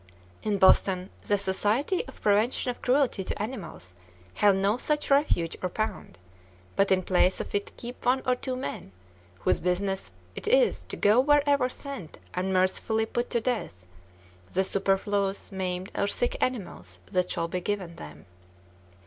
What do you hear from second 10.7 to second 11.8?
to go wherever